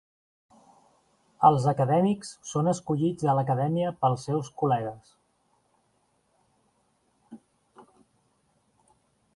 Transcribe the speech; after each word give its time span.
Els 1.49 1.67
acadèmics 1.71 2.31
són 2.51 2.71
escollits 2.71 3.27
a 3.33 3.35
l'acadèmia 3.39 3.93
pels 4.01 4.27
seus 4.29 4.51
col·legues. 4.63 5.13